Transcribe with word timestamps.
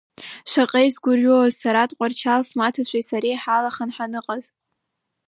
Шаҟа 0.51 0.81
сгәырҩооз 0.93 1.53
сара 1.61 1.89
Тҟәарчал 1.89 2.41
смаҭацәеи 2.49 3.07
сареи 3.09 3.41
ҳалаханы 3.43 3.93
ҳаныҟаз. 3.95 4.43